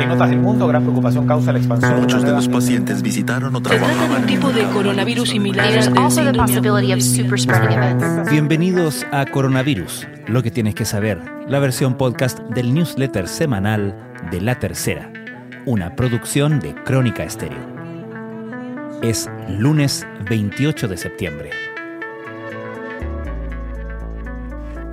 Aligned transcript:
En 0.00 0.10
otras 0.10 0.30
del 0.30 0.40
mundo, 0.40 0.66
gran 0.66 0.82
preocupación 0.82 1.26
causa 1.26 1.52
la 1.52 1.58
expansión. 1.58 2.00
Muchos 2.00 2.22
de 2.22 2.32
los 2.32 2.48
pacientes 2.48 3.00
visitaron 3.00 3.54
o 3.54 3.62
trabajaban 3.62 4.22
un 4.22 4.26
tipo 4.26 4.50
de 4.50 4.64
coronavirus 4.64 5.30
similar. 5.30 5.72
Bienvenidos 8.30 9.06
a 9.12 9.24
Coronavirus, 9.26 10.08
lo 10.26 10.42
que 10.42 10.50
tienes 10.50 10.74
que 10.74 10.84
saber, 10.84 11.20
la 11.48 11.60
versión 11.60 11.96
podcast 11.96 12.40
del 12.40 12.74
newsletter 12.74 13.28
semanal 13.28 13.94
de 14.30 14.40
La 14.40 14.58
Tercera, 14.58 15.12
una 15.64 15.94
producción 15.94 16.58
de 16.58 16.74
Crónica 16.74 17.22
Estéreo. 17.22 17.74
Es 19.02 19.30
lunes 19.48 20.06
28 20.28 20.88
de 20.88 20.96
septiembre. 20.96 21.50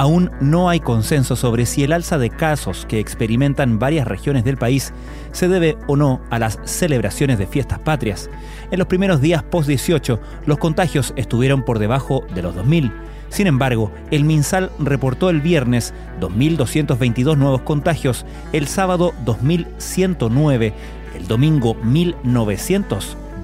Aún 0.00 0.30
no 0.40 0.70
hay 0.70 0.80
consenso 0.80 1.36
sobre 1.36 1.66
si 1.66 1.84
el 1.84 1.92
alza 1.92 2.16
de 2.16 2.30
casos 2.30 2.86
que 2.88 3.00
experimentan 3.00 3.78
varias 3.78 4.08
regiones 4.08 4.44
del 4.44 4.56
país 4.56 4.94
se 5.30 5.46
debe 5.46 5.76
o 5.88 5.96
no 5.96 6.22
a 6.30 6.38
las 6.38 6.58
celebraciones 6.64 7.36
de 7.36 7.46
fiestas 7.46 7.80
patrias. 7.80 8.30
En 8.70 8.78
los 8.78 8.88
primeros 8.88 9.20
días 9.20 9.42
post-18, 9.42 10.18
los 10.46 10.56
contagios 10.56 11.12
estuvieron 11.16 11.66
por 11.66 11.78
debajo 11.78 12.24
de 12.34 12.40
los 12.40 12.56
2.000. 12.56 12.90
Sin 13.28 13.46
embargo, 13.46 13.92
el 14.10 14.24
MinSal 14.24 14.70
reportó 14.78 15.28
el 15.28 15.42
viernes 15.42 15.92
2.222 16.18 17.36
nuevos 17.36 17.60
contagios, 17.60 18.24
el 18.54 18.68
sábado 18.68 19.12
2.109, 19.26 20.72
el 21.14 21.28
domingo 21.28 21.76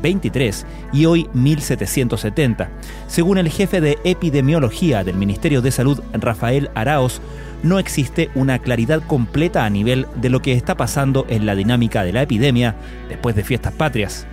1.923 0.02 0.64
y 0.92 1.06
hoy 1.06 1.28
1.770. 1.34 2.68
Según 3.06 3.38
el 3.38 3.48
jefe 3.48 3.80
de 3.80 3.98
epidemiología 4.04 5.04
del 5.04 5.16
Ministerio 5.16 5.62
de 5.62 5.70
Salud, 5.70 6.00
Rafael 6.12 6.70
Araos, 6.74 7.20
no 7.62 7.78
existe 7.78 8.30
una 8.34 8.58
claridad 8.58 9.02
completa 9.06 9.64
a 9.64 9.70
nivel 9.70 10.06
de 10.16 10.30
lo 10.30 10.40
que 10.40 10.52
está 10.52 10.76
pasando 10.76 11.26
en 11.28 11.46
la 11.46 11.54
dinámica 11.54 12.04
de 12.04 12.12
la 12.12 12.22
epidemia 12.22 12.76
después 13.08 13.34
de 13.34 13.44
fiestas 13.44 13.72
patrias. 13.72 14.26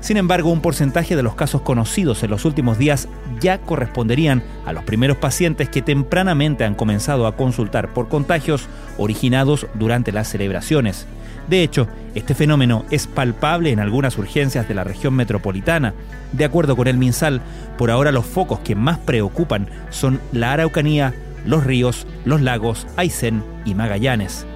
Sin 0.00 0.16
embargo, 0.16 0.50
un 0.50 0.62
porcentaje 0.62 1.14
de 1.14 1.22
los 1.22 1.34
casos 1.34 1.60
conocidos 1.60 2.22
en 2.22 2.30
los 2.30 2.46
últimos 2.46 2.78
días 2.78 3.06
ya 3.38 3.58
corresponderían 3.58 4.42
a 4.64 4.72
los 4.72 4.84
primeros 4.84 5.18
pacientes 5.18 5.68
que 5.68 5.82
tempranamente 5.82 6.64
han 6.64 6.74
comenzado 6.74 7.26
a 7.26 7.36
consultar 7.36 7.92
por 7.92 8.08
contagios 8.08 8.66
originados 8.96 9.66
durante 9.74 10.10
las 10.10 10.28
celebraciones. 10.28 11.06
De 11.48 11.62
hecho, 11.62 11.86
este 12.14 12.34
fenómeno 12.34 12.84
es 12.90 13.06
palpable 13.06 13.70
en 13.70 13.80
algunas 13.80 14.18
urgencias 14.18 14.66
de 14.68 14.74
la 14.74 14.84
región 14.84 15.14
metropolitana. 15.14 15.94
De 16.32 16.44
acuerdo 16.44 16.76
con 16.76 16.88
el 16.88 16.98
MinSal, 16.98 17.40
por 17.78 17.90
ahora 17.90 18.12
los 18.12 18.26
focos 18.26 18.60
que 18.60 18.74
más 18.74 18.98
preocupan 18.98 19.68
son 19.90 20.20
la 20.32 20.52
Araucanía, 20.52 21.14
los 21.46 21.64
ríos, 21.64 22.06
los 22.24 22.40
lagos, 22.40 22.86
Aysén 22.96 23.42
y 23.64 23.74
Magallanes. 23.74 24.46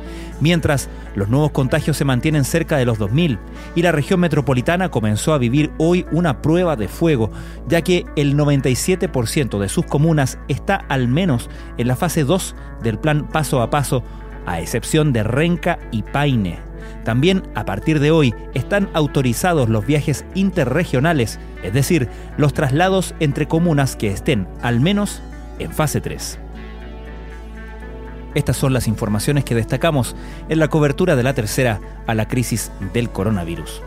Mientras, 0.40 0.88
los 1.14 1.28
nuevos 1.28 1.52
contagios 1.52 1.96
se 1.96 2.04
mantienen 2.04 2.44
cerca 2.44 2.76
de 2.76 2.84
los 2.84 2.98
2.000 2.98 3.38
y 3.76 3.82
la 3.82 3.92
región 3.92 4.20
metropolitana 4.20 4.90
comenzó 4.90 5.32
a 5.32 5.38
vivir 5.38 5.70
hoy 5.78 6.06
una 6.10 6.42
prueba 6.42 6.74
de 6.76 6.88
fuego, 6.88 7.30
ya 7.68 7.82
que 7.82 8.04
el 8.16 8.36
97% 8.36 9.58
de 9.60 9.68
sus 9.68 9.86
comunas 9.86 10.38
está 10.48 10.76
al 10.88 11.06
menos 11.08 11.48
en 11.78 11.86
la 11.86 11.96
fase 11.96 12.24
2 12.24 12.56
del 12.82 12.98
plan 12.98 13.28
paso 13.28 13.62
a 13.62 13.70
paso, 13.70 14.02
a 14.44 14.60
excepción 14.60 15.12
de 15.12 15.22
Renca 15.22 15.78
y 15.92 16.02
Paine. 16.02 16.63
También 17.04 17.42
a 17.54 17.64
partir 17.64 18.00
de 18.00 18.10
hoy 18.10 18.34
están 18.54 18.88
autorizados 18.94 19.68
los 19.68 19.86
viajes 19.86 20.24
interregionales, 20.34 21.38
es 21.62 21.72
decir, 21.72 22.08
los 22.38 22.54
traslados 22.54 23.14
entre 23.20 23.46
comunas 23.46 23.94
que 23.94 24.10
estén 24.10 24.48
al 24.62 24.80
menos 24.80 25.22
en 25.58 25.70
fase 25.70 26.00
3. 26.00 26.38
Estas 28.34 28.56
son 28.56 28.72
las 28.72 28.88
informaciones 28.88 29.44
que 29.44 29.54
destacamos 29.54 30.16
en 30.48 30.58
la 30.58 30.68
cobertura 30.68 31.14
de 31.14 31.22
la 31.22 31.34
tercera 31.34 31.80
a 32.06 32.14
la 32.14 32.26
crisis 32.26 32.72
del 32.92 33.10
coronavirus. 33.10 33.82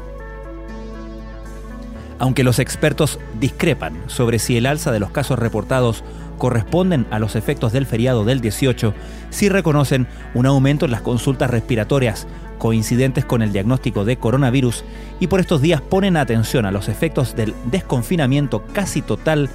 Aunque 2.19 2.43
los 2.43 2.59
expertos 2.59 3.19
discrepan 3.39 3.95
sobre 4.07 4.39
si 4.39 4.57
el 4.57 4.65
alza 4.65 4.91
de 4.91 4.99
los 4.99 5.11
casos 5.11 5.37
reportados 5.37 6.03
corresponden 6.37 7.05
a 7.11 7.19
los 7.19 7.35
efectos 7.35 7.71
del 7.73 7.85
feriado 7.85 8.23
del 8.25 8.41
18, 8.41 8.93
sí 9.29 9.49
reconocen 9.49 10.07
un 10.33 10.45
aumento 10.45 10.85
en 10.85 10.91
las 10.91 11.01
consultas 11.01 11.49
respiratorias 11.49 12.27
coincidentes 12.57 13.25
con 13.25 13.41
el 13.41 13.53
diagnóstico 13.53 14.05
de 14.05 14.17
coronavirus 14.17 14.83
y 15.19 15.27
por 15.27 15.39
estos 15.39 15.61
días 15.61 15.81
ponen 15.81 16.17
atención 16.17 16.65
a 16.65 16.71
los 16.71 16.89
efectos 16.89 17.35
del 17.35 17.53
desconfinamiento 17.71 18.63
casi 18.73 19.01
total 19.01 19.49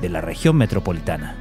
de 0.00 0.08
la 0.08 0.20
región 0.20 0.56
metropolitana. 0.56 1.36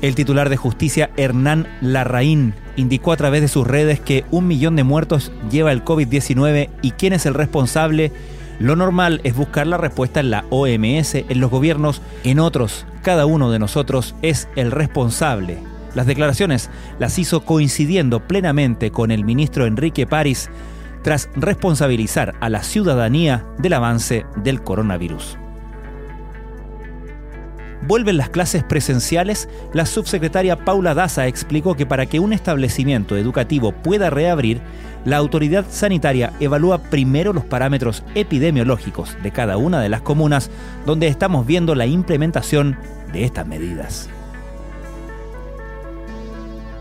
El 0.00 0.16
titular 0.16 0.48
de 0.48 0.56
justicia 0.56 1.10
Hernán 1.16 1.68
Larraín 1.80 2.54
indicó 2.74 3.12
a 3.12 3.16
través 3.16 3.40
de 3.40 3.46
sus 3.46 3.66
redes 3.66 4.00
que 4.00 4.24
un 4.32 4.48
millón 4.48 4.74
de 4.74 4.82
muertos 4.82 5.30
lleva 5.48 5.70
el 5.70 5.84
COVID-19 5.84 6.70
y 6.82 6.90
quién 6.92 7.12
es 7.12 7.24
el 7.24 7.34
responsable. 7.34 8.10
Lo 8.62 8.76
normal 8.76 9.20
es 9.24 9.34
buscar 9.34 9.66
la 9.66 9.76
respuesta 9.76 10.20
en 10.20 10.30
la 10.30 10.44
OMS, 10.50 11.16
en 11.16 11.40
los 11.40 11.50
gobiernos, 11.50 12.00
en 12.22 12.38
otros. 12.38 12.86
Cada 13.02 13.26
uno 13.26 13.50
de 13.50 13.58
nosotros 13.58 14.14
es 14.22 14.48
el 14.54 14.70
responsable. 14.70 15.58
Las 15.96 16.06
declaraciones 16.06 16.70
las 17.00 17.18
hizo 17.18 17.44
coincidiendo 17.44 18.20
plenamente 18.20 18.92
con 18.92 19.10
el 19.10 19.24
ministro 19.24 19.66
Enrique 19.66 20.06
París 20.06 20.48
tras 21.02 21.28
responsabilizar 21.34 22.36
a 22.38 22.48
la 22.50 22.62
ciudadanía 22.62 23.44
del 23.58 23.72
avance 23.72 24.26
del 24.36 24.62
coronavirus. 24.62 25.38
Vuelven 27.86 28.16
las 28.16 28.30
clases 28.30 28.62
presenciales, 28.62 29.48
la 29.72 29.86
subsecretaria 29.86 30.64
Paula 30.64 30.94
Daza 30.94 31.26
explicó 31.26 31.74
que 31.74 31.84
para 31.84 32.06
que 32.06 32.20
un 32.20 32.32
establecimiento 32.32 33.16
educativo 33.16 33.72
pueda 33.72 34.08
reabrir, 34.08 34.60
la 35.04 35.16
autoridad 35.16 35.64
sanitaria 35.68 36.32
evalúa 36.38 36.78
primero 36.78 37.32
los 37.32 37.44
parámetros 37.44 38.04
epidemiológicos 38.14 39.16
de 39.24 39.32
cada 39.32 39.56
una 39.56 39.80
de 39.80 39.88
las 39.88 40.00
comunas 40.00 40.48
donde 40.86 41.08
estamos 41.08 41.44
viendo 41.44 41.74
la 41.74 41.86
implementación 41.86 42.76
de 43.12 43.24
estas 43.24 43.48
medidas. 43.48 44.08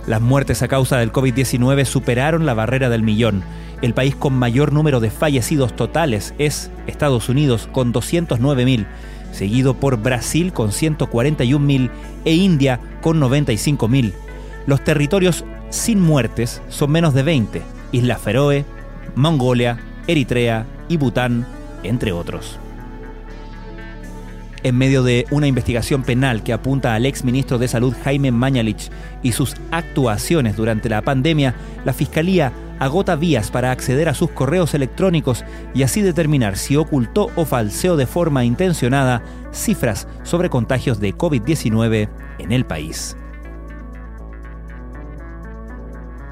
Las 0.06 0.22
muertes 0.22 0.62
a 0.62 0.68
causa 0.68 0.98
del 0.98 1.12
COVID-19 1.12 1.86
superaron 1.86 2.46
la 2.46 2.54
barrera 2.54 2.90
del 2.90 3.02
millón. 3.02 3.44
El 3.82 3.96
país 3.96 4.16
con 4.16 4.34
mayor 4.34 4.72
número 4.72 5.00
de 5.00 5.10
fallecidos 5.10 5.76
totales 5.76 6.36
es 6.38 6.70
Estados 6.86 7.30
Unidos 7.30 7.68
con 7.72 7.92
209.000 7.92 8.86
seguido 9.32 9.74
por 9.74 9.98
Brasil 9.98 10.54
con 10.54 10.70
141.000 10.70 11.90
e 12.26 12.34
India 12.34 12.80
con 13.02 13.20
95.000. 13.20 14.14
Los 14.68 14.84
territorios 14.84 15.44
sin 15.70 16.00
muertes 16.00 16.62
son 16.70 16.92
menos 16.92 17.14
de 17.14 17.24
20, 17.24 17.62
Isla 17.92 18.18
Feroe, 18.18 18.66
Mongolia, 19.16 19.80
Eritrea 20.08 20.66
y 20.88 20.98
Bután, 20.98 21.46
entre 21.84 22.12
otros. 22.12 22.60
En 24.64 24.78
medio 24.78 25.02
de 25.02 25.26
una 25.32 25.48
investigación 25.48 26.04
penal 26.04 26.44
que 26.44 26.54
apunta 26.54 26.94
al 26.94 27.08
ex 27.08 27.24
ministro 27.24 27.58
de 27.58 27.68
Salud 27.68 27.96
Jaime 28.04 28.32
Mañalich 28.32 28.92
y 29.24 29.32
sus 29.32 29.56
actuaciones 29.72 30.56
durante 30.56 30.88
la 30.88 31.02
pandemia, 31.02 31.56
la 31.84 31.94
Fiscalía 31.94 32.52
agota 32.82 33.16
vías 33.16 33.52
para 33.52 33.70
acceder 33.70 34.10
a 34.10 34.16
sus 34.16 34.32
correos 34.32 34.74
electrónicos 34.74 35.46
y 35.76 35.84
así 35.84 36.02
determinar 36.02 36.58
si 36.58 36.76
ocultó 36.78 37.30
o 37.36 37.46
falseó 37.46 37.96
de 37.96 38.08
forma 38.08 38.44
intencionada 38.44 39.22
cifras 39.52 40.08
sobre 40.24 40.50
contagios 40.50 41.00
de 41.00 41.16
COVID-19 41.16 42.10
en 42.40 42.52
el 42.52 42.66
país. 42.66 43.16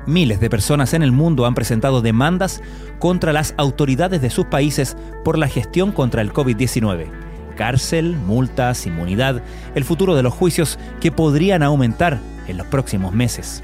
Miles 0.08 0.40
de 0.40 0.50
personas 0.50 0.96
en 0.96 1.04
el 1.04 1.12
mundo 1.12 1.46
han 1.46 1.54
presentado 1.54 2.02
demandas 2.02 2.64
contra 2.98 3.32
las 3.32 3.54
autoridades 3.58 4.20
de 4.20 4.32
sus 4.32 4.46
países 4.46 4.98
por 5.24 5.38
la 5.38 5.48
gestión 5.48 5.92
contra 5.92 6.24
el 6.24 6.34
COVID-19 6.34 7.30
cárcel, 7.56 8.16
multas, 8.16 8.88
inmunidad, 8.88 9.44
el 9.76 9.84
futuro 9.84 10.16
de 10.16 10.24
los 10.24 10.34
juicios 10.34 10.80
que 11.02 11.12
podrían 11.12 11.62
aumentar 11.62 12.20
en 12.48 12.58
los 12.58 12.66
próximos 12.68 13.14
meses. 13.14 13.62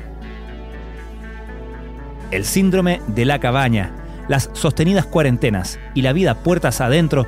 El 2.32 2.44
síndrome 2.46 3.02
de 3.08 3.26
la 3.26 3.40
cabaña, 3.40 3.92
las 4.28 4.50
sostenidas 4.54 5.06
cuarentenas 5.06 5.80
y 5.94 6.02
la 6.02 6.14
vida 6.14 6.36
puertas 6.36 6.82
adentro 6.82 7.28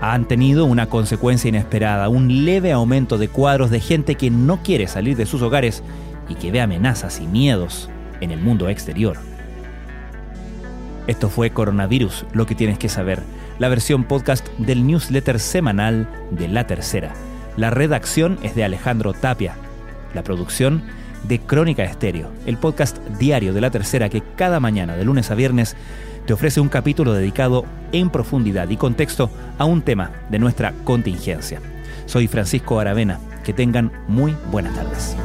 han 0.00 0.26
tenido 0.26 0.64
una 0.64 0.86
consecuencia 0.86 1.48
inesperada, 1.48 2.08
un 2.08 2.44
leve 2.46 2.72
aumento 2.72 3.18
de 3.18 3.28
cuadros 3.28 3.70
de 3.70 3.80
gente 3.80 4.14
que 4.14 4.30
no 4.30 4.62
quiere 4.62 4.86
salir 4.86 5.16
de 5.16 5.26
sus 5.26 5.42
hogares 5.42 5.82
y 6.28 6.36
que 6.36 6.50
ve 6.50 6.60
amenazas 6.60 7.20
y 7.20 7.26
miedos 7.26 7.90
en 8.20 8.30
el 8.30 8.40
mundo 8.40 8.68
exterior. 8.68 9.18
Esto 11.06 11.28
fue 11.28 11.50
Coronavirus, 11.50 12.24
lo 12.32 12.46
que 12.46 12.54
tienes 12.54 12.78
que 12.78 12.88
saber, 12.88 13.22
la 13.58 13.68
versión 13.68 14.04
podcast 14.04 14.46
del 14.58 14.86
newsletter 14.86 15.38
semanal 15.38 16.08
de 16.30 16.48
La 16.48 16.66
Tercera. 16.66 17.12
La 17.56 17.70
redacción 17.70 18.38
es 18.42 18.54
de 18.54 18.64
Alejandro 18.64 19.12
Tapia, 19.12 19.54
la 20.14 20.22
producción 20.22 20.82
de 21.24 21.38
Crónica 21.38 21.84
Estéreo, 21.84 22.30
el 22.46 22.56
podcast 22.56 22.98
diario 23.18 23.52
de 23.52 23.60
La 23.60 23.70
Tercera 23.70 24.08
que 24.08 24.22
cada 24.36 24.60
mañana, 24.60 24.96
de 24.96 25.04
lunes 25.04 25.30
a 25.30 25.34
viernes, 25.34 25.76
te 26.26 26.32
ofrece 26.32 26.60
un 26.60 26.68
capítulo 26.68 27.12
dedicado 27.12 27.64
en 27.92 28.10
profundidad 28.10 28.68
y 28.68 28.76
contexto 28.76 29.30
a 29.58 29.64
un 29.64 29.82
tema 29.82 30.10
de 30.30 30.38
nuestra 30.38 30.72
contingencia. 30.84 31.60
Soy 32.06 32.28
Francisco 32.28 32.80
Aravena, 32.80 33.18
que 33.44 33.52
tengan 33.52 33.90
muy 34.08 34.36
buenas 34.50 34.74
tardes. 34.74 35.16